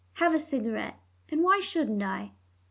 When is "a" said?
0.33-0.39